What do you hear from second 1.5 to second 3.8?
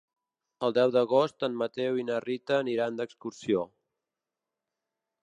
Mateu i na Rita aniran d'excursió.